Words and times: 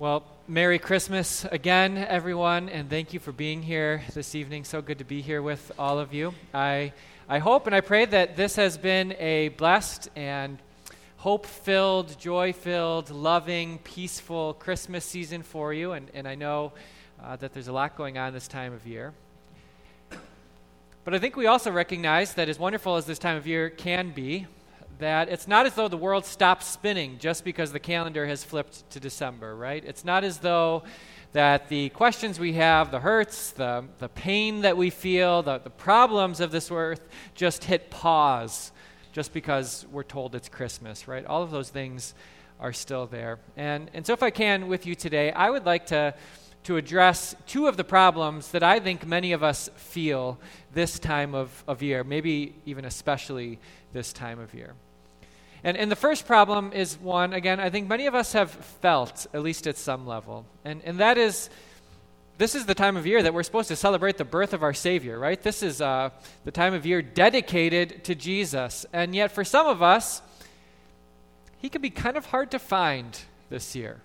Well, 0.00 0.22
Merry 0.48 0.78
Christmas 0.78 1.44
again, 1.44 1.98
everyone, 1.98 2.70
and 2.70 2.88
thank 2.88 3.12
you 3.12 3.20
for 3.20 3.32
being 3.32 3.62
here 3.62 4.02
this 4.14 4.34
evening. 4.34 4.64
So 4.64 4.80
good 4.80 4.96
to 5.00 5.04
be 5.04 5.20
here 5.20 5.42
with 5.42 5.72
all 5.78 5.98
of 5.98 6.14
you. 6.14 6.32
I, 6.54 6.94
I 7.28 7.38
hope 7.38 7.66
and 7.66 7.76
I 7.76 7.82
pray 7.82 8.06
that 8.06 8.34
this 8.34 8.56
has 8.56 8.78
been 8.78 9.12
a 9.18 9.48
blessed 9.48 10.08
and 10.16 10.56
hope 11.18 11.44
filled, 11.44 12.18
joy 12.18 12.54
filled, 12.54 13.10
loving, 13.10 13.76
peaceful 13.84 14.54
Christmas 14.54 15.04
season 15.04 15.42
for 15.42 15.74
you. 15.74 15.92
And, 15.92 16.10
and 16.14 16.26
I 16.26 16.34
know 16.34 16.72
uh, 17.22 17.36
that 17.36 17.52
there's 17.52 17.68
a 17.68 17.72
lot 17.74 17.94
going 17.94 18.16
on 18.16 18.32
this 18.32 18.48
time 18.48 18.72
of 18.72 18.86
year. 18.86 19.12
But 21.04 21.12
I 21.12 21.18
think 21.18 21.36
we 21.36 21.46
also 21.46 21.70
recognize 21.70 22.32
that 22.34 22.48
as 22.48 22.58
wonderful 22.58 22.96
as 22.96 23.04
this 23.04 23.18
time 23.18 23.36
of 23.36 23.46
year 23.46 23.68
can 23.68 24.12
be, 24.12 24.46
that 25.00 25.28
it's 25.28 25.48
not 25.48 25.66
as 25.66 25.74
though 25.74 25.88
the 25.88 25.96
world 25.96 26.24
stops 26.24 26.66
spinning 26.66 27.18
just 27.18 27.44
because 27.44 27.72
the 27.72 27.80
calendar 27.80 28.26
has 28.26 28.44
flipped 28.44 28.88
to 28.90 29.00
December, 29.00 29.56
right? 29.56 29.84
It's 29.84 30.04
not 30.04 30.24
as 30.24 30.38
though 30.38 30.84
that 31.32 31.68
the 31.68 31.90
questions 31.90 32.40
we 32.40 32.54
have, 32.54 32.90
the 32.90 33.00
hurts, 33.00 33.52
the, 33.52 33.84
the 33.98 34.08
pain 34.08 34.62
that 34.62 34.76
we 34.76 34.90
feel, 34.90 35.42
the, 35.42 35.58
the 35.58 35.70
problems 35.70 36.40
of 36.40 36.50
this 36.50 36.70
earth 36.70 37.08
just 37.34 37.64
hit 37.64 37.90
pause 37.90 38.72
just 39.12 39.32
because 39.32 39.86
we're 39.90 40.02
told 40.02 40.34
it's 40.34 40.48
Christmas, 40.48 41.08
right? 41.08 41.24
All 41.26 41.42
of 41.42 41.50
those 41.50 41.70
things 41.70 42.14
are 42.58 42.72
still 42.72 43.06
there. 43.06 43.38
And, 43.56 43.90
and 43.94 44.06
so, 44.06 44.12
if 44.12 44.22
I 44.22 44.30
can, 44.30 44.68
with 44.68 44.86
you 44.86 44.94
today, 44.94 45.32
I 45.32 45.50
would 45.50 45.64
like 45.64 45.86
to, 45.86 46.14
to 46.64 46.76
address 46.76 47.34
two 47.46 47.66
of 47.66 47.76
the 47.76 47.84
problems 47.84 48.50
that 48.50 48.62
I 48.62 48.80
think 48.80 49.06
many 49.06 49.32
of 49.32 49.42
us 49.42 49.70
feel 49.76 50.38
this 50.72 50.98
time 50.98 51.34
of, 51.34 51.64
of 51.66 51.82
year, 51.82 52.04
maybe 52.04 52.54
even 52.66 52.84
especially 52.84 53.58
this 53.92 54.12
time 54.12 54.38
of 54.38 54.52
year. 54.54 54.74
And, 55.62 55.76
and 55.76 55.90
the 55.90 55.96
first 55.96 56.26
problem 56.26 56.72
is 56.72 56.98
one, 56.98 57.32
again, 57.32 57.60
I 57.60 57.70
think 57.70 57.88
many 57.88 58.06
of 58.06 58.14
us 58.14 58.32
have 58.32 58.50
felt, 58.50 59.26
at 59.34 59.42
least 59.42 59.66
at 59.66 59.76
some 59.76 60.06
level. 60.06 60.46
And, 60.64 60.80
and 60.84 60.98
that 60.98 61.18
is 61.18 61.50
this 62.40 62.54
is 62.54 62.64
the 62.64 62.74
time 62.74 62.96
of 62.96 63.06
year 63.06 63.22
that 63.22 63.34
we're 63.34 63.42
supposed 63.42 63.68
to 63.68 63.76
celebrate 63.76 64.16
the 64.16 64.24
birth 64.24 64.54
of 64.54 64.62
our 64.62 64.72
Savior, 64.72 65.18
right? 65.18 65.42
This 65.42 65.62
is 65.62 65.82
uh, 65.82 66.08
the 66.46 66.50
time 66.50 66.72
of 66.72 66.86
year 66.86 67.02
dedicated 67.02 68.02
to 68.04 68.14
Jesus. 68.14 68.86
And 68.94 69.14
yet, 69.14 69.30
for 69.30 69.44
some 69.44 69.66
of 69.66 69.82
us, 69.82 70.22
he 71.58 71.68
can 71.68 71.82
be 71.82 71.90
kind 71.90 72.16
of 72.16 72.24
hard 72.24 72.50
to 72.52 72.58
find 72.58 73.20
this 73.50 73.76
year. 73.76 74.00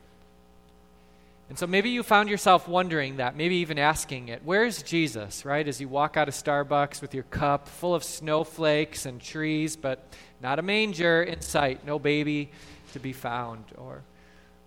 And 1.47 1.59
so 1.59 1.67
maybe 1.67 1.91
you 1.91 2.01
found 2.01 2.27
yourself 2.27 2.67
wondering 2.67 3.17
that, 3.17 3.35
maybe 3.35 3.57
even 3.57 3.77
asking 3.77 4.29
it, 4.29 4.41
where's 4.43 4.81
Jesus, 4.81 5.45
right? 5.45 5.67
As 5.67 5.79
you 5.79 5.87
walk 5.87 6.17
out 6.17 6.27
of 6.27 6.33
Starbucks 6.33 7.01
with 7.01 7.13
your 7.13 7.23
cup 7.25 7.67
full 7.67 7.93
of 7.93 8.03
snowflakes 8.03 9.05
and 9.05 9.21
trees, 9.21 9.75
but 9.75 10.07
not 10.41 10.57
a 10.57 10.63
manger 10.63 11.21
in 11.21 11.41
sight, 11.41 11.85
no 11.85 11.99
baby 11.99 12.49
to 12.93 12.99
be 12.99 13.13
found. 13.13 13.63
Or 13.77 14.01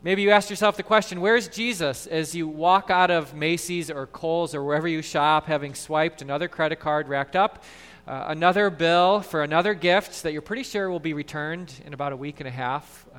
maybe 0.05 0.23
you 0.23 0.31
ask 0.31 0.51
yourself 0.51 0.77
the 0.77 0.85
question, 0.85 1.21
where's 1.21 1.49
Jesus 1.49 2.07
as 2.07 2.33
you 2.33 2.47
walk 2.47 2.91
out 2.91 3.11
of 3.11 3.35
Macy's 3.35 3.91
or 3.91 4.07
Kohl's 4.07 4.55
or 4.55 4.63
wherever 4.63 4.87
you 4.87 5.03
shop, 5.03 5.47
having 5.47 5.75
swiped 5.75 6.23
another 6.23 6.47
credit 6.47 6.79
card 6.79 7.09
racked 7.09 7.35
up, 7.35 7.65
uh, 8.07 8.27
another 8.29 8.71
bill 8.71 9.21
for 9.21 9.43
another 9.43 9.75
gift 9.75 10.23
that 10.23 10.33
you're 10.33 10.43
pretty 10.43 10.63
sure 10.63 10.89
will 10.89 11.01
be 11.01 11.13
returned 11.13 11.75
in 11.85 11.93
about 11.93 12.13
a 12.13 12.17
week 12.17 12.39
and 12.39 12.47
a 12.47 12.53
half? 12.53 13.05
Uh, 13.13 13.19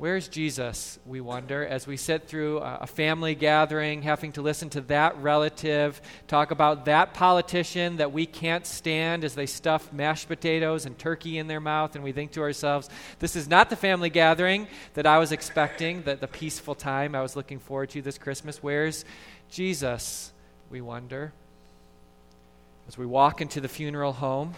Where's 0.00 0.28
Jesus, 0.28 0.98
we 1.04 1.20
wonder, 1.20 1.62
as 1.62 1.86
we 1.86 1.98
sit 1.98 2.26
through 2.26 2.60
a 2.60 2.86
family 2.86 3.34
gathering, 3.34 4.00
having 4.00 4.32
to 4.32 4.40
listen 4.40 4.70
to 4.70 4.80
that 4.80 5.14
relative 5.18 6.00
talk 6.26 6.52
about 6.52 6.86
that 6.86 7.12
politician 7.12 7.98
that 7.98 8.10
we 8.10 8.24
can't 8.24 8.66
stand 8.66 9.24
as 9.24 9.34
they 9.34 9.44
stuff 9.44 9.92
mashed 9.92 10.26
potatoes 10.26 10.86
and 10.86 10.98
turkey 10.98 11.36
in 11.36 11.48
their 11.48 11.60
mouth, 11.60 11.96
and 11.96 12.02
we 12.02 12.12
think 12.12 12.32
to 12.32 12.40
ourselves, 12.40 12.88
this 13.18 13.36
is 13.36 13.46
not 13.46 13.68
the 13.68 13.76
family 13.76 14.08
gathering 14.08 14.68
that 14.94 15.06
I 15.06 15.18
was 15.18 15.32
expecting, 15.32 16.00
the, 16.00 16.16
the 16.16 16.28
peaceful 16.28 16.74
time 16.74 17.14
I 17.14 17.20
was 17.20 17.36
looking 17.36 17.58
forward 17.58 17.90
to 17.90 18.00
this 18.00 18.16
Christmas. 18.16 18.62
Where's 18.62 19.04
Jesus, 19.50 20.32
we 20.70 20.80
wonder? 20.80 21.34
As 22.88 22.96
we 22.96 23.04
walk 23.04 23.42
into 23.42 23.60
the 23.60 23.68
funeral 23.68 24.14
home, 24.14 24.54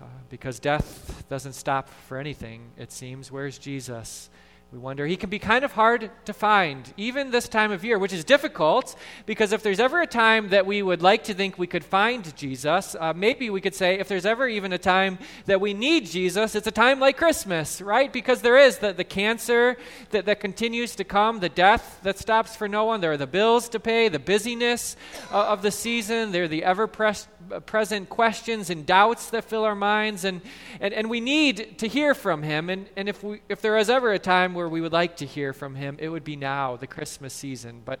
uh, 0.00 0.04
because 0.30 0.60
death 0.60 1.24
doesn't 1.28 1.54
stop 1.54 1.88
for 2.06 2.18
anything, 2.18 2.70
it 2.78 2.92
seems, 2.92 3.32
where's 3.32 3.58
Jesus? 3.58 4.30
We 4.72 4.78
wonder. 4.78 5.06
He 5.06 5.16
can 5.16 5.30
be 5.30 5.38
kind 5.38 5.64
of 5.64 5.72
hard 5.72 6.10
to 6.24 6.32
find, 6.32 6.92
even 6.96 7.30
this 7.30 7.48
time 7.48 7.70
of 7.70 7.84
year, 7.84 8.00
which 8.00 8.12
is 8.12 8.24
difficult 8.24 8.96
because 9.24 9.52
if 9.52 9.62
there's 9.62 9.78
ever 9.78 10.02
a 10.02 10.08
time 10.08 10.48
that 10.48 10.66
we 10.66 10.82
would 10.82 11.02
like 11.02 11.22
to 11.24 11.34
think 11.34 11.56
we 11.56 11.68
could 11.68 11.84
find 11.84 12.36
Jesus, 12.36 12.96
uh, 12.98 13.12
maybe 13.14 13.48
we 13.48 13.60
could 13.60 13.76
say 13.76 14.00
if 14.00 14.08
there's 14.08 14.26
ever 14.26 14.48
even 14.48 14.72
a 14.72 14.78
time 14.78 15.20
that 15.44 15.60
we 15.60 15.72
need 15.72 16.06
Jesus, 16.06 16.56
it's 16.56 16.66
a 16.66 16.72
time 16.72 16.98
like 16.98 17.16
Christmas, 17.16 17.80
right? 17.80 18.12
Because 18.12 18.42
there 18.42 18.58
is 18.58 18.78
the, 18.78 18.92
the 18.92 19.04
cancer 19.04 19.76
that, 20.10 20.26
that 20.26 20.40
continues 20.40 20.96
to 20.96 21.04
come, 21.04 21.38
the 21.38 21.48
death 21.48 22.00
that 22.02 22.18
stops 22.18 22.56
for 22.56 22.66
no 22.66 22.86
one, 22.86 23.00
there 23.00 23.12
are 23.12 23.16
the 23.16 23.26
bills 23.26 23.68
to 23.68 23.78
pay, 23.78 24.08
the 24.08 24.18
busyness 24.18 24.96
uh, 25.30 25.46
of 25.46 25.62
the 25.62 25.70
season, 25.70 26.32
there 26.32 26.42
are 26.42 26.48
the 26.48 26.64
ever 26.64 26.88
present 26.88 27.28
present 27.66 28.08
questions 28.08 28.70
and 28.70 28.86
doubts 28.86 29.30
that 29.30 29.44
fill 29.44 29.64
our 29.64 29.74
minds, 29.74 30.24
and, 30.24 30.40
and, 30.80 30.92
and 30.92 31.08
we 31.08 31.20
need 31.20 31.78
to 31.78 31.88
hear 31.88 32.14
from 32.14 32.42
Him. 32.42 32.70
And, 32.70 32.88
and 32.96 33.08
if, 33.08 33.22
we, 33.22 33.40
if 33.48 33.60
there 33.60 33.76
is 33.76 33.90
ever 33.90 34.12
a 34.12 34.18
time 34.18 34.54
where 34.56 34.68
we 34.68 34.80
would 34.80 34.92
like 34.92 35.18
to 35.18 35.26
hear 35.26 35.52
from 35.52 35.76
Him, 35.76 35.96
it 36.00 36.08
would 36.08 36.24
be 36.24 36.34
now, 36.34 36.76
the 36.76 36.86
Christmas 36.88 37.32
season. 37.32 37.82
But 37.84 38.00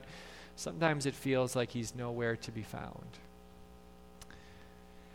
sometimes 0.56 1.06
it 1.06 1.14
feels 1.14 1.54
like 1.54 1.70
He's 1.70 1.94
nowhere 1.94 2.34
to 2.36 2.50
be 2.50 2.62
found. 2.62 3.06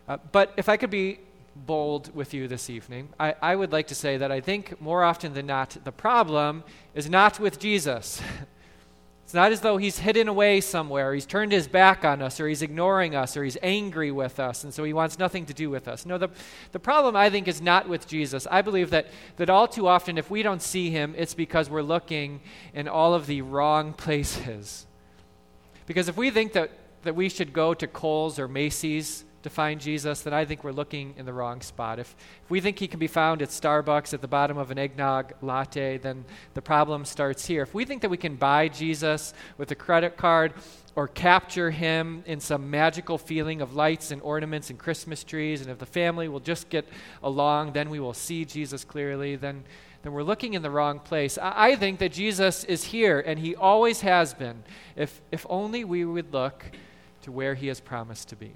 Uh, 0.08 0.18
but 0.32 0.54
if 0.58 0.70
I 0.70 0.78
could 0.78 0.90
be 0.90 1.20
bold 1.56 2.14
with 2.16 2.34
you 2.34 2.48
this 2.48 2.70
evening, 2.70 3.10
I, 3.20 3.36
I 3.42 3.56
would 3.56 3.72
like 3.72 3.88
to 3.88 3.96
say 3.96 4.18
that 4.18 4.32
I 4.32 4.40
think 4.40 4.80
more 4.82 5.04
often 5.04 5.34
than 5.34 5.46
not, 5.46 5.78
the 5.84 5.92
problem 5.92 6.64
is 6.96 7.10
not 7.10 7.40
with 7.40 7.60
Jesus. 7.60 8.22
It's 9.32 9.36
not 9.38 9.54
as 9.54 9.62
though 9.62 9.78
he's 9.78 9.98
hidden 9.98 10.28
away 10.28 10.60
somewhere, 10.60 11.14
he's 11.14 11.26
turned 11.26 11.54
his 11.54 11.66
back 11.66 12.04
on 12.04 12.22
us, 12.22 12.42
or 12.42 12.50
he's 12.50 12.62
ignoring 12.62 13.16
us, 13.16 13.38
or 13.38 13.46
he's 13.46 13.58
angry 13.64 14.12
with 14.12 14.42
us, 14.42 14.66
and 14.66 14.74
so 14.74 14.84
he 14.84 14.92
wants 14.92 15.18
nothing 15.18 15.46
to 15.46 15.54
do 15.54 15.70
with 15.70 15.88
us. 15.88 16.06
No, 16.06 16.18
the, 16.18 16.28
the 16.74 16.80
problem, 16.80 17.16
I 17.16 17.30
think, 17.30 17.48
is 17.48 17.62
not 17.62 17.88
with 17.88 18.10
Jesus. 18.10 18.46
I 18.52 18.62
believe 18.62 18.90
that, 18.90 19.08
that 19.38 19.50
all 19.50 19.70
too 19.70 19.88
often, 19.88 20.18
if 20.18 20.30
we 20.30 20.44
don't 20.44 20.62
see 20.62 20.90
him, 20.90 21.16
it's 21.18 21.34
because 21.34 21.70
we're 21.70 21.82
looking 21.82 22.42
in 22.74 22.90
all 22.90 23.14
of 23.14 23.26
the 23.26 23.42
wrong 23.42 23.94
places. 24.04 24.86
Because 25.86 26.10
if 26.10 26.18
we 26.18 26.30
think 26.30 26.52
that, 26.52 26.72
that 27.04 27.16
we 27.16 27.30
should 27.30 27.54
go 27.54 27.74
to 27.74 27.88
Kohl's 27.88 28.38
or 28.38 28.50
Macy's 28.50 29.24
to 29.44 29.50
find 29.50 29.82
Jesus, 29.82 30.22
then 30.22 30.34
I 30.34 30.46
think 30.46 30.64
we're 30.64 30.72
looking 30.72 31.14
in 31.18 31.26
the 31.26 31.34
wrong 31.34 31.62
spot. 31.62 32.00
If, 32.00 32.16
if 32.44 32.50
we 32.50 32.62
think 32.62 32.80
he 32.80 32.88
can 32.88 33.00
be 33.00 33.08
found 33.08 33.42
at 33.42 33.50
Starbucks 33.50 34.14
at 34.14 34.22
the 34.22 34.28
bottom 34.28 34.58
of 34.58 34.72
an 34.72 34.78
eggnog 34.78 35.34
latte, 35.42 35.98
then 35.98 36.26
the 36.54 36.62
problem 36.62 37.06
starts 37.06 37.46
here. 37.46 37.64
If 37.64 37.74
we 37.74 37.86
think 37.86 38.02
that 38.02 38.10
we 38.10 38.18
can 38.18 38.36
buy 38.36 38.68
Jesus 38.68 39.34
with 39.58 39.72
a 39.72 39.76
credit 39.76 40.18
card 40.18 40.54
or 40.96 41.08
capture 41.08 41.72
him 41.72 42.24
in 42.26 42.40
some 42.40 42.70
magical 42.70 43.18
feeling 43.18 43.62
of 43.62 43.76
lights 43.76 44.12
and 44.12 44.22
ornaments 44.22 44.70
and 44.70 44.78
Christmas 44.78 45.24
trees, 45.24 45.62
and 45.62 45.70
if 45.70 45.80
the 45.80 45.86
family 45.86 46.28
will 46.28 46.40
just 46.40 46.70
get 46.70 46.88
along, 47.24 47.74
then 47.74 47.90
we 47.90 48.00
will 48.00 48.14
see 48.14 48.46
Jesus 48.46 48.84
clearly, 48.84 49.36
then, 49.36 49.64
then 50.04 50.14
we're 50.14 50.24
looking 50.24 50.54
in 50.54 50.62
the 50.62 50.70
wrong 50.70 51.00
place. 51.00 51.38
I, 51.38 51.72
I 51.72 51.76
think 51.76 52.00
that 52.00 52.12
Jesus 52.12 52.64
is 52.66 52.84
here, 52.84 53.20
and 53.20 53.40
he 53.40 53.56
always 53.56 54.02
has 54.02 54.34
been, 54.34 54.64
if, 54.96 55.22
if 55.32 55.46
only 55.50 55.84
we 55.84 56.06
would 56.06 56.34
look 56.34 56.66
to 57.22 57.32
where 57.32 57.56
he 57.56 57.68
has 57.68 57.80
promised 57.80 58.30
to 58.30 58.36
be. 58.36 58.52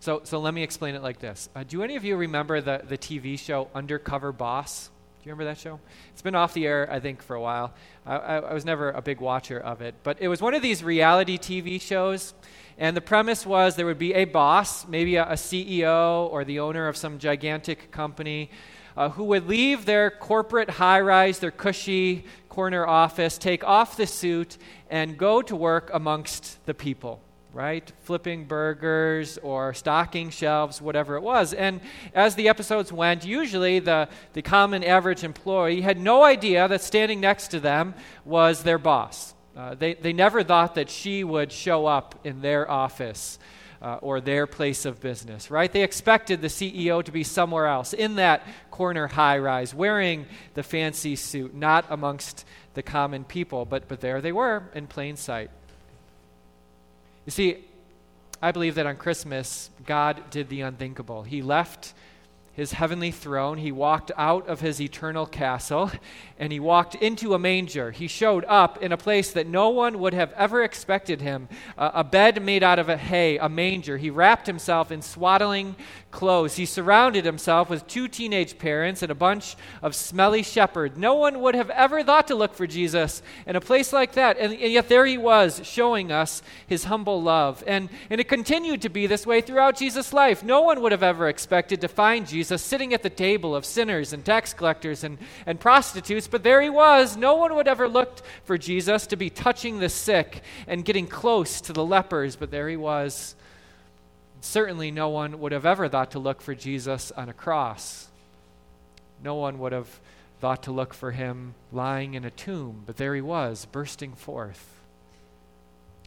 So, 0.00 0.22
so 0.24 0.40
let 0.40 0.54
me 0.54 0.62
explain 0.62 0.94
it 0.94 1.02
like 1.02 1.18
this. 1.18 1.50
Uh, 1.54 1.62
do 1.62 1.82
any 1.82 1.94
of 1.94 2.04
you 2.04 2.16
remember 2.16 2.62
the, 2.62 2.80
the 2.88 2.96
TV 2.96 3.38
show 3.38 3.68
Undercover 3.74 4.32
Boss? 4.32 4.86
Do 4.86 5.28
you 5.28 5.32
remember 5.32 5.52
that 5.52 5.58
show? 5.58 5.78
It's 6.10 6.22
been 6.22 6.34
off 6.34 6.54
the 6.54 6.66
air, 6.66 6.88
I 6.90 7.00
think, 7.00 7.22
for 7.22 7.36
a 7.36 7.40
while. 7.40 7.74
I, 8.06 8.16
I, 8.16 8.36
I 8.38 8.54
was 8.54 8.64
never 8.64 8.92
a 8.92 9.02
big 9.02 9.20
watcher 9.20 9.60
of 9.60 9.82
it. 9.82 9.94
But 10.02 10.16
it 10.18 10.28
was 10.28 10.40
one 10.40 10.54
of 10.54 10.62
these 10.62 10.82
reality 10.82 11.36
TV 11.36 11.78
shows. 11.78 12.32
And 12.78 12.96
the 12.96 13.02
premise 13.02 13.44
was 13.44 13.76
there 13.76 13.84
would 13.84 13.98
be 13.98 14.14
a 14.14 14.24
boss, 14.24 14.88
maybe 14.88 15.16
a, 15.16 15.24
a 15.24 15.34
CEO 15.34 16.30
or 16.30 16.46
the 16.46 16.60
owner 16.60 16.88
of 16.88 16.96
some 16.96 17.18
gigantic 17.18 17.90
company, 17.90 18.50
uh, 18.96 19.10
who 19.10 19.24
would 19.24 19.48
leave 19.48 19.84
their 19.84 20.10
corporate 20.10 20.70
high 20.70 21.00
rise, 21.00 21.40
their 21.40 21.50
cushy 21.50 22.24
corner 22.48 22.86
office, 22.86 23.36
take 23.36 23.62
off 23.64 23.98
the 23.98 24.06
suit, 24.06 24.56
and 24.88 25.18
go 25.18 25.42
to 25.42 25.54
work 25.54 25.90
amongst 25.92 26.64
the 26.64 26.72
people 26.72 27.20
right? 27.52 27.92
Flipping 28.00 28.44
burgers 28.44 29.38
or 29.38 29.74
stocking 29.74 30.30
shelves, 30.30 30.80
whatever 30.80 31.16
it 31.16 31.22
was. 31.22 31.52
And 31.52 31.80
as 32.14 32.34
the 32.34 32.48
episodes 32.48 32.92
went, 32.92 33.24
usually 33.24 33.78
the, 33.78 34.08
the 34.32 34.42
common 34.42 34.84
average 34.84 35.24
employee 35.24 35.80
had 35.80 35.98
no 35.98 36.22
idea 36.22 36.68
that 36.68 36.82
standing 36.82 37.20
next 37.20 37.48
to 37.48 37.60
them 37.60 37.94
was 38.24 38.62
their 38.62 38.78
boss. 38.78 39.34
Uh, 39.56 39.74
they, 39.74 39.94
they 39.94 40.12
never 40.12 40.44
thought 40.44 40.76
that 40.76 40.88
she 40.88 41.24
would 41.24 41.50
show 41.50 41.86
up 41.86 42.20
in 42.24 42.40
their 42.40 42.70
office. 42.70 43.38
Uh, 43.82 43.98
or 44.02 44.20
their 44.20 44.46
place 44.46 44.84
of 44.84 45.00
business, 45.00 45.50
right? 45.50 45.72
They 45.72 45.82
expected 45.82 46.42
the 46.42 46.48
CEO 46.48 47.02
to 47.02 47.10
be 47.10 47.24
somewhere 47.24 47.66
else, 47.66 47.94
in 47.94 48.16
that 48.16 48.46
corner 48.70 49.06
high 49.06 49.38
rise, 49.38 49.74
wearing 49.74 50.26
the 50.52 50.62
fancy 50.62 51.16
suit, 51.16 51.54
not 51.54 51.86
amongst 51.88 52.44
the 52.74 52.82
common 52.82 53.24
people. 53.24 53.64
But, 53.64 53.88
but 53.88 54.02
there 54.02 54.20
they 54.20 54.32
were 54.32 54.64
in 54.74 54.86
plain 54.86 55.16
sight. 55.16 55.50
You 57.26 57.30
see, 57.30 57.64
I 58.42 58.52
believe 58.52 58.74
that 58.76 58.86
on 58.86 58.96
Christmas, 58.96 59.70
God 59.86 60.30
did 60.30 60.48
the 60.48 60.62
unthinkable. 60.62 61.22
He 61.22 61.42
left 61.42 61.92
his 62.60 62.72
heavenly 62.72 63.10
throne. 63.10 63.58
He 63.58 63.72
walked 63.72 64.12
out 64.16 64.46
of 64.46 64.60
his 64.60 64.80
eternal 64.80 65.26
castle 65.26 65.90
and 66.38 66.52
he 66.52 66.60
walked 66.60 66.94
into 66.94 67.34
a 67.34 67.38
manger. 67.38 67.90
He 67.90 68.06
showed 68.06 68.44
up 68.46 68.82
in 68.82 68.92
a 68.92 68.96
place 68.96 69.32
that 69.32 69.46
no 69.46 69.70
one 69.70 69.98
would 69.98 70.14
have 70.14 70.32
ever 70.32 70.62
expected 70.62 71.20
him 71.20 71.48
uh, 71.76 71.90
a 71.94 72.04
bed 72.04 72.42
made 72.42 72.62
out 72.62 72.78
of 72.78 72.88
a 72.88 72.96
hay, 72.96 73.38
a 73.38 73.48
manger. 73.48 73.96
He 73.96 74.10
wrapped 74.10 74.46
himself 74.46 74.92
in 74.92 75.02
swaddling 75.02 75.74
clothes. 76.10 76.56
He 76.56 76.66
surrounded 76.66 77.24
himself 77.24 77.70
with 77.70 77.86
two 77.86 78.08
teenage 78.08 78.58
parents 78.58 79.02
and 79.02 79.10
a 79.10 79.14
bunch 79.14 79.56
of 79.82 79.94
smelly 79.94 80.42
shepherds. 80.42 80.98
No 80.98 81.14
one 81.14 81.40
would 81.40 81.54
have 81.54 81.70
ever 81.70 82.02
thought 82.02 82.28
to 82.28 82.34
look 82.34 82.54
for 82.54 82.66
Jesus 82.66 83.22
in 83.46 83.56
a 83.56 83.60
place 83.60 83.92
like 83.92 84.12
that. 84.12 84.36
And, 84.38 84.52
and, 84.52 84.72
yet 84.72 84.88
there 84.88 85.06
he 85.06 85.18
was, 85.18 85.60
showing 85.64 86.12
us 86.12 86.42
his 86.66 86.84
humble 86.84 87.22
love. 87.22 87.62
And, 87.66 87.88
and 88.10 88.20
it 88.20 88.28
continued 88.28 88.82
to 88.82 88.88
be 88.88 89.06
this 89.06 89.26
way 89.26 89.40
throughout 89.40 89.76
Jesus' 89.76 90.12
life. 90.12 90.42
No 90.42 90.62
one 90.62 90.80
would 90.82 90.92
have 90.92 91.02
ever 91.02 91.28
expected 91.28 91.80
to 91.82 91.88
find 91.88 92.26
Jesus 92.26 92.49
sitting 92.56 92.94
at 92.94 93.02
the 93.02 93.10
table 93.10 93.54
of 93.54 93.64
sinners 93.64 94.12
and 94.12 94.24
tax 94.24 94.52
collectors 94.52 95.04
and, 95.04 95.18
and 95.46 95.60
prostitutes, 95.60 96.26
but 96.26 96.42
there 96.42 96.60
he 96.60 96.70
was. 96.70 97.16
No 97.16 97.34
one 97.36 97.54
would 97.54 97.68
ever 97.68 97.88
looked 97.88 98.22
for 98.44 98.56
Jesus 98.58 99.06
to 99.08 99.16
be 99.16 99.30
touching 99.30 99.78
the 99.78 99.88
sick 99.88 100.42
and 100.66 100.84
getting 100.84 101.06
close 101.06 101.60
to 101.62 101.72
the 101.72 101.84
lepers, 101.84 102.36
but 102.36 102.50
there 102.50 102.68
he 102.68 102.76
was 102.76 103.34
Certainly, 104.40 104.90
no 104.90 105.10
one 105.10 105.38
would 105.40 105.52
have 105.52 105.66
ever 105.66 105.88
thought 105.88 106.12
to 106.12 106.18
look 106.18 106.40
for 106.40 106.54
Jesus 106.54 107.12
on 107.12 107.28
a 107.28 107.34
cross. 107.34 108.08
No 109.22 109.34
one 109.34 109.58
would 109.58 109.72
have 109.72 110.00
thought 110.40 110.62
to 110.62 110.72
look 110.72 110.94
for 110.94 111.10
him 111.10 111.54
lying 111.70 112.14
in 112.14 112.24
a 112.24 112.30
tomb, 112.30 112.82
but 112.86 112.96
there 112.96 113.14
he 113.14 113.20
was, 113.20 113.66
bursting 113.66 114.12
forth. 114.12 114.79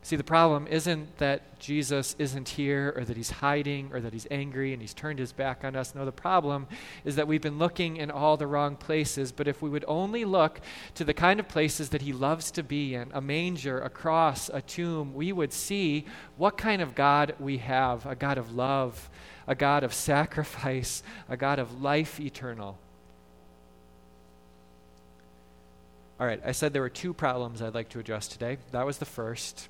See, 0.04 0.18
the 0.18 0.24
problem 0.24 0.68
isn't 0.68 1.18
that 1.20 1.58
Jesus 1.60 2.14
isn't 2.20 2.50
here 2.50 2.94
or 2.98 3.06
that 3.06 3.16
he's 3.16 3.32
hiding 3.32 3.90
or 3.94 4.02
that 4.02 4.12
he's 4.12 4.28
angry 4.30 4.74
and 4.74 4.82
he's 4.82 4.94
turned 4.94 5.18
his 5.18 5.32
back 5.32 5.64
on 5.64 5.78
us. 5.78 5.96
No, 5.96 6.04
the 6.04 6.12
problem 6.12 6.68
is 7.06 7.16
that 7.16 7.26
we've 7.26 7.42
been 7.42 7.58
looking 7.58 7.96
in 7.96 8.12
all 8.12 8.36
the 8.36 8.46
wrong 8.46 8.76
places. 8.76 9.32
But 9.32 9.48
if 9.48 9.62
we 9.62 9.70
would 9.70 9.86
only 9.88 10.26
look 10.26 10.60
to 10.96 11.06
the 11.06 11.14
kind 11.14 11.40
of 11.40 11.48
places 11.48 11.88
that 11.90 12.02
he 12.02 12.12
loves 12.12 12.52
to 12.52 12.64
be 12.64 12.96
in 12.96 13.12
a 13.14 13.22
manger, 13.22 13.80
a 13.80 13.90
cross, 13.90 14.50
a 14.54 14.62
tomb 14.62 15.14
we 15.14 15.32
would 15.32 15.54
see 15.54 16.06
what 16.36 16.58
kind 16.58 16.82
of 16.82 16.96
God 16.96 17.34
we 17.40 17.60
have 17.60 18.06
a 18.06 18.16
God 18.16 18.38
of 18.38 18.54
love, 18.54 19.10
a 19.48 19.56
God 19.56 19.86
of 19.86 19.94
sacrifice, 19.94 21.02
a 21.30 21.38
God 21.38 21.60
of 21.60 21.82
life 21.82 22.20
eternal. 22.20 22.78
All 26.20 26.28
right, 26.28 26.42
I 26.46 26.52
said 26.52 26.74
there 26.74 26.82
were 26.82 26.90
two 26.90 27.14
problems 27.14 27.62
I'd 27.62 27.74
like 27.74 27.90
to 27.90 28.00
address 28.00 28.28
today. 28.28 28.58
That 28.72 28.86
was 28.86 28.98
the 28.98 29.06
first. 29.06 29.70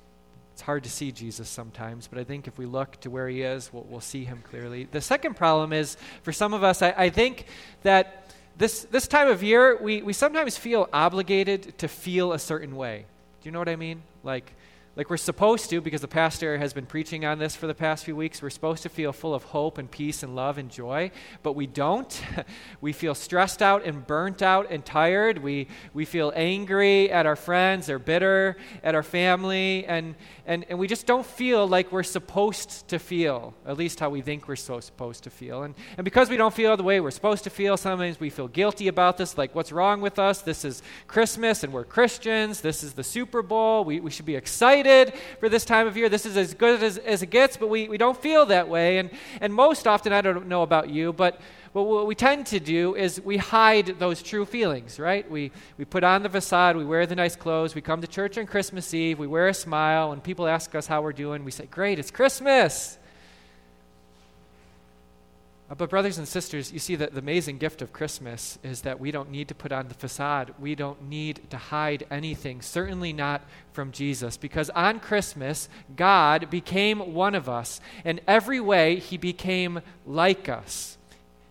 It's 0.54 0.62
hard 0.62 0.84
to 0.84 0.90
see 0.90 1.10
Jesus 1.10 1.48
sometimes, 1.48 2.06
but 2.06 2.16
I 2.16 2.22
think 2.22 2.46
if 2.46 2.56
we 2.56 2.64
look 2.64 3.00
to 3.00 3.10
where 3.10 3.28
he 3.28 3.42
is, 3.42 3.72
we'll, 3.72 3.82
we'll 3.88 4.00
see 4.00 4.24
him 4.24 4.40
clearly. 4.48 4.84
The 4.84 5.00
second 5.00 5.34
problem 5.34 5.72
is 5.72 5.96
for 6.22 6.32
some 6.32 6.54
of 6.54 6.62
us, 6.62 6.80
I, 6.80 6.94
I 6.96 7.10
think 7.10 7.46
that 7.82 8.32
this, 8.56 8.84
this 8.84 9.08
time 9.08 9.26
of 9.26 9.42
year, 9.42 9.76
we, 9.82 10.00
we 10.02 10.12
sometimes 10.12 10.56
feel 10.56 10.88
obligated 10.92 11.76
to 11.78 11.88
feel 11.88 12.32
a 12.32 12.38
certain 12.38 12.76
way. 12.76 13.04
Do 13.42 13.48
you 13.48 13.50
know 13.50 13.58
what 13.58 13.68
I 13.68 13.74
mean? 13.74 14.04
Like, 14.22 14.52
like 14.96 15.10
we're 15.10 15.16
supposed 15.16 15.70
to, 15.70 15.80
because 15.80 16.02
the 16.02 16.08
pastor 16.08 16.56
has 16.58 16.72
been 16.72 16.86
preaching 16.86 17.24
on 17.24 17.40
this 17.40 17.56
for 17.56 17.66
the 17.66 17.74
past 17.74 18.04
few 18.04 18.14
weeks, 18.14 18.40
we're 18.40 18.50
supposed 18.50 18.84
to 18.84 18.88
feel 18.88 19.12
full 19.12 19.34
of 19.34 19.42
hope 19.44 19.76
and 19.76 19.90
peace 19.90 20.22
and 20.22 20.36
love 20.36 20.56
and 20.56 20.70
joy, 20.70 21.10
but 21.42 21.54
we 21.54 21.66
don't. 21.66 22.22
we 22.80 22.92
feel 22.92 23.14
stressed 23.14 23.60
out 23.60 23.84
and 23.84 24.06
burnt 24.06 24.40
out 24.40 24.70
and 24.70 24.84
tired. 24.84 25.38
We, 25.38 25.66
we 25.94 26.04
feel 26.04 26.32
angry 26.36 27.10
at 27.10 27.26
our 27.26 27.34
friends 27.34 27.90
or 27.90 27.98
bitter 27.98 28.56
at 28.84 28.94
our 28.94 29.02
family, 29.02 29.84
and, 29.86 30.14
and, 30.46 30.64
and 30.68 30.78
we 30.78 30.86
just 30.86 31.06
don't 31.06 31.26
feel 31.26 31.66
like 31.66 31.90
we're 31.90 32.04
supposed 32.04 32.86
to 32.88 33.00
feel, 33.00 33.52
at 33.66 33.76
least 33.76 33.98
how 33.98 34.10
we 34.10 34.20
think 34.20 34.46
we're 34.46 34.54
so 34.54 34.78
supposed 34.78 35.24
to 35.24 35.30
feel. 35.30 35.64
And, 35.64 35.74
and 35.96 36.04
because 36.04 36.30
we 36.30 36.36
don't 36.36 36.54
feel 36.54 36.76
the 36.76 36.84
way 36.84 37.00
we're 37.00 37.10
supposed 37.10 37.42
to 37.44 37.50
feel, 37.50 37.76
sometimes 37.76 38.20
we 38.20 38.30
feel 38.30 38.46
guilty 38.46 38.86
about 38.86 39.18
this, 39.18 39.36
like 39.36 39.56
what's 39.56 39.72
wrong 39.72 40.00
with 40.00 40.20
us? 40.20 40.42
This 40.42 40.64
is 40.64 40.84
Christmas 41.08 41.64
and 41.64 41.72
we're 41.72 41.84
Christians. 41.84 42.60
This 42.60 42.84
is 42.84 42.92
the 42.92 43.02
Super 43.02 43.42
Bowl. 43.42 43.84
We, 43.84 43.98
we 43.98 44.12
should 44.12 44.26
be 44.26 44.36
excited 44.36 44.83
excited 44.84 45.18
for 45.40 45.48
this 45.48 45.64
time 45.64 45.86
of 45.86 45.96
year. 45.96 46.08
This 46.08 46.26
is 46.26 46.36
as 46.36 46.54
good 46.54 46.82
as, 46.82 46.98
as 46.98 47.22
it 47.22 47.30
gets, 47.30 47.56
but 47.56 47.68
we, 47.68 47.88
we 47.88 47.96
don't 47.96 48.20
feel 48.20 48.46
that 48.46 48.68
way. 48.68 48.98
And, 48.98 49.10
and 49.40 49.52
most 49.52 49.86
often, 49.86 50.12
I 50.12 50.20
don't 50.20 50.46
know 50.46 50.62
about 50.62 50.90
you, 50.90 51.12
but 51.12 51.40
but 51.72 51.84
what 51.84 52.06
we 52.06 52.14
tend 52.14 52.46
to 52.46 52.60
do 52.60 52.94
is 52.94 53.20
we 53.20 53.36
hide 53.36 53.98
those 53.98 54.22
true 54.22 54.44
feelings, 54.44 55.00
right? 55.00 55.28
We, 55.28 55.50
we 55.76 55.84
put 55.84 56.04
on 56.04 56.22
the 56.22 56.28
facade, 56.28 56.76
we 56.76 56.84
wear 56.84 57.04
the 57.04 57.16
nice 57.16 57.34
clothes, 57.34 57.74
we 57.74 57.80
come 57.80 58.00
to 58.00 58.06
church 58.06 58.38
on 58.38 58.46
Christmas 58.46 58.94
Eve, 58.94 59.18
we 59.18 59.26
wear 59.26 59.48
a 59.48 59.54
smile. 59.54 60.10
When 60.10 60.20
people 60.20 60.46
ask 60.46 60.72
us 60.76 60.86
how 60.86 61.02
we're 61.02 61.12
doing, 61.12 61.44
we 61.44 61.50
say, 61.50 61.66
Great, 61.66 61.98
it's 61.98 62.12
Christmas. 62.12 62.96
Uh, 65.70 65.74
but, 65.74 65.88
brothers 65.88 66.18
and 66.18 66.28
sisters, 66.28 66.72
you 66.72 66.78
see 66.78 66.94
that 66.94 67.14
the 67.14 67.20
amazing 67.20 67.56
gift 67.56 67.80
of 67.80 67.92
Christmas 67.92 68.58
is 68.62 68.82
that 68.82 69.00
we 69.00 69.10
don't 69.10 69.30
need 69.30 69.48
to 69.48 69.54
put 69.54 69.72
on 69.72 69.88
the 69.88 69.94
facade. 69.94 70.52
We 70.58 70.74
don't 70.74 71.08
need 71.08 71.48
to 71.48 71.56
hide 71.56 72.06
anything, 72.10 72.60
certainly 72.60 73.14
not 73.14 73.42
from 73.72 73.90
Jesus, 73.90 74.36
because 74.36 74.68
on 74.70 75.00
Christmas, 75.00 75.70
God 75.96 76.50
became 76.50 77.14
one 77.14 77.34
of 77.34 77.48
us. 77.48 77.80
In 78.04 78.20
every 78.28 78.60
way, 78.60 78.96
he 78.96 79.16
became 79.16 79.80
like 80.04 80.50
us. 80.50 80.98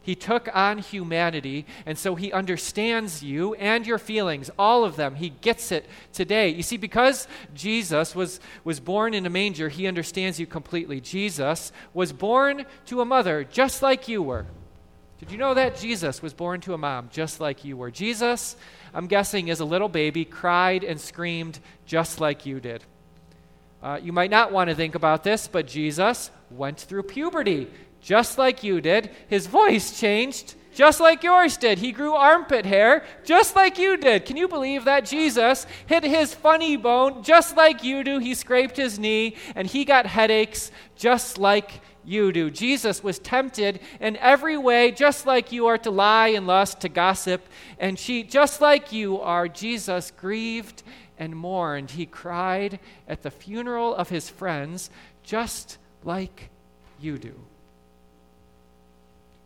He 0.04 0.16
took 0.16 0.54
on 0.54 0.80
humanity, 0.80 1.66
and 1.86 1.98
so 1.98 2.16
he 2.16 2.34
understands 2.34 3.24
you 3.24 3.54
and 3.54 3.88
your 3.88 3.98
feelings, 3.98 4.52
all 4.60 4.84
of 4.84 4.98
them. 4.98 5.16
He 5.16 5.30
gets 5.30 5.72
it 5.72 5.86
today. 6.12 6.50
You 6.50 6.62
see, 6.62 6.76
because 6.76 7.26
Jesus 7.56 8.14
was, 8.14 8.42
was 8.66 8.82
born 8.82 9.14
in 9.14 9.26
a 9.26 9.30
manger, 9.30 9.70
he 9.70 9.88
understands 9.88 10.42
you 10.42 10.46
completely. 10.46 11.00
Jesus 11.00 11.72
was 11.94 12.12
born 12.12 12.66
to 12.88 13.00
a 13.00 13.06
mother 13.06 13.46
just 13.46 13.82
like 13.82 14.10
you 14.10 14.22
were. 14.22 14.46
Did 15.20 15.32
you 15.32 15.38
know 15.38 15.54
that? 15.54 15.78
Jesus 15.78 16.22
was 16.22 16.34
born 16.34 16.60
to 16.62 16.74
a 16.74 16.78
mom 16.78 17.08
just 17.10 17.40
like 17.40 17.64
you 17.64 17.78
were. 17.78 17.90
Jesus, 17.90 18.58
I'm 18.94 19.08
guessing, 19.08 19.50
as 19.50 19.62
a 19.62 19.66
little 19.66 19.88
baby, 19.88 20.26
cried 20.26 20.84
and 20.84 21.00
screamed 21.00 21.60
just 21.86 22.20
like 22.20 22.46
you 22.46 22.60
did. 22.60 22.84
Uh, 23.82 24.02
you 24.04 24.12
might 24.12 24.32
not 24.32 24.52
want 24.52 24.70
to 24.70 24.76
think 24.76 24.96
about 24.96 25.24
this, 25.24 25.48
but 25.48 25.66
Jesus 25.66 26.30
went 26.52 26.78
through 26.78 27.04
puberty 27.04 27.70
just 28.04 28.38
like 28.38 28.64
you 28.64 28.82
did. 28.82 29.10
His 29.28 29.48
voice 29.48 30.00
changed 30.00 30.56
just 30.74 31.00
like 31.00 31.24
yours 31.24 31.56
did. 31.58 31.78
He 31.78 31.92
grew 31.92 32.14
armpit 32.14 32.66
hair 32.66 33.04
just 33.24 33.56
like 33.56 33.78
you 33.78 33.96
did. 33.96 34.26
Can 34.26 34.38
you 34.38 34.48
believe 34.48 34.86
that? 34.86 35.06
Jesus 35.06 35.66
hit 35.86 36.04
his 36.04 36.34
funny 36.34 36.76
bone 36.76 37.24
just 37.24 37.56
like 37.56 37.84
you 37.84 38.04
do. 38.04 38.20
He 38.20 38.34
scraped 38.34 38.78
his 38.78 39.00
knee 39.00 39.36
and 39.56 39.68
he 39.68 39.86
got 39.86 40.06
headaches 40.06 40.72
just 40.96 41.38
like 41.38 41.82
you 42.04 42.32
do. 42.32 42.50
Jesus 42.50 43.04
was 43.04 43.20
tempted 43.20 43.80
in 44.02 44.18
every 44.18 44.58
way, 44.58 44.92
just 44.92 45.26
like 45.26 45.52
you 45.52 45.68
are 45.68 45.78
to 45.78 45.92
lie 45.92 46.30
and 46.30 46.46
lust, 46.46 46.82
to 46.82 46.90
gossip 46.90 47.48
and 47.80 47.98
cheat, 47.98 48.30
just 48.30 48.60
like 48.60 48.92
you 48.92 49.22
are. 49.22 49.48
Jesus 49.48 50.12
grieved 50.12 50.84
and 51.18 51.36
mourned. 51.36 51.92
He 51.92 52.06
cried 52.06 52.80
at 53.08 53.22
the 53.22 53.32
funeral 53.32 53.96
of 53.96 54.10
his 54.10 54.30
friends, 54.30 54.89
just 55.24 55.77
like 56.04 56.50
you 57.00 57.18
do. 57.18 57.39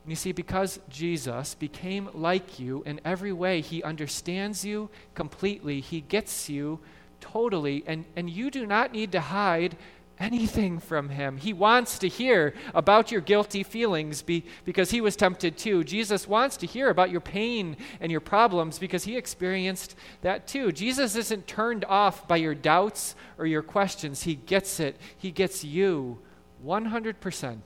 And 0.08 0.12
you 0.14 0.16
see, 0.16 0.32
because 0.32 0.80
Jesus 0.88 1.54
became 1.54 2.10
like 2.14 2.60
you 2.60 2.82
in 2.86 3.02
every 3.04 3.34
way, 3.34 3.60
he 3.60 3.84
understands 3.84 4.64
you 4.64 4.90
completely, 5.16 5.82
he 5.82 6.00
gets 6.00 6.48
you 6.48 6.80
totally, 7.20 7.84
and, 7.86 8.06
and 8.16 8.30
you 8.30 8.50
do 8.50 8.66
not 8.66 8.94
need 8.94 9.12
to 9.12 9.20
hide 9.20 9.76
anything 10.18 10.80
from 10.80 11.10
him. 11.10 11.36
He 11.36 11.52
wants 11.52 12.00
to 12.00 12.08
hear 12.08 12.54
about 12.74 13.12
your 13.12 13.20
guilty 13.20 13.64
feelings 13.64 14.22
be, 14.22 14.46
because 14.64 14.92
he 14.92 15.02
was 15.02 15.18
tempted 15.18 15.58
too. 15.58 15.84
Jesus 15.84 16.26
wants 16.26 16.56
to 16.56 16.66
hear 16.66 16.90
about 16.90 17.10
your 17.10 17.20
pain 17.20 17.76
and 18.00 18.10
your 18.10 18.22
problems 18.22 18.80
because 18.80 19.04
he 19.04 19.18
experienced 19.18 19.98
that 20.22 20.48
too. 20.48 20.72
Jesus 20.72 21.18
isn't 21.18 21.48
turned 21.48 21.84
off 21.84 22.26
by 22.30 22.38
your 22.38 22.56
doubts 22.56 23.14
or 23.38 23.46
your 23.46 23.62
questions, 23.62 24.24
he 24.24 24.36
gets 24.36 24.80
it. 24.80 24.96
He 25.18 25.32
gets 25.32 25.66
you 25.66 26.20
100%. 26.66 27.58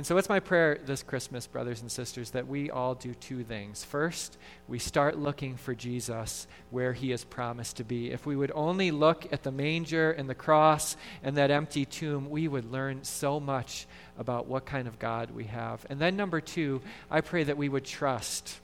And 0.00 0.06
so 0.06 0.16
it's 0.16 0.30
my 0.30 0.40
prayer 0.40 0.78
this 0.86 1.02
Christmas, 1.02 1.46
brothers 1.46 1.82
and 1.82 1.92
sisters, 1.92 2.30
that 2.30 2.48
we 2.48 2.70
all 2.70 2.94
do 2.94 3.12
two 3.12 3.44
things. 3.44 3.84
First, 3.84 4.38
we 4.66 4.78
start 4.78 5.18
looking 5.18 5.58
for 5.58 5.74
Jesus 5.74 6.46
where 6.70 6.94
he 6.94 7.12
is 7.12 7.22
promised 7.22 7.76
to 7.76 7.84
be. 7.84 8.10
If 8.10 8.24
we 8.24 8.34
would 8.34 8.50
only 8.54 8.92
look 8.92 9.30
at 9.30 9.42
the 9.42 9.52
manger 9.52 10.10
and 10.10 10.26
the 10.26 10.34
cross 10.34 10.96
and 11.22 11.36
that 11.36 11.50
empty 11.50 11.84
tomb, 11.84 12.30
we 12.30 12.48
would 12.48 12.72
learn 12.72 13.04
so 13.04 13.38
much 13.38 13.86
about 14.18 14.46
what 14.46 14.64
kind 14.64 14.88
of 14.88 14.98
God 14.98 15.32
we 15.32 15.44
have. 15.44 15.84
And 15.90 16.00
then, 16.00 16.16
number 16.16 16.40
two, 16.40 16.80
I 17.10 17.20
pray 17.20 17.44
that 17.44 17.58
we 17.58 17.68
would 17.68 17.84
trust 17.84 18.58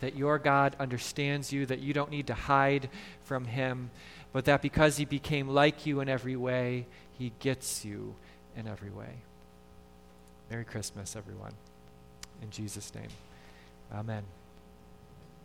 that 0.00 0.16
your 0.16 0.40
God 0.40 0.74
understands 0.80 1.52
you, 1.52 1.66
that 1.66 1.78
you 1.78 1.92
don't 1.92 2.10
need 2.10 2.26
to 2.26 2.34
hide 2.34 2.90
from 3.22 3.44
him, 3.44 3.92
but 4.32 4.46
that 4.46 4.60
because 4.60 4.96
he 4.96 5.04
became 5.04 5.46
like 5.46 5.86
you 5.86 6.00
in 6.00 6.08
every 6.08 6.34
way, 6.34 6.88
he 7.16 7.30
gets 7.38 7.84
you 7.84 8.16
in 8.56 8.66
every 8.66 8.90
way. 8.90 9.22
Merry 10.52 10.66
Christmas, 10.66 11.16
everyone. 11.16 11.54
In 12.42 12.50
Jesus' 12.50 12.94
name, 12.94 13.08
amen. 13.90 14.22